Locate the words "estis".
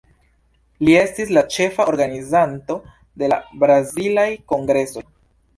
1.01-1.33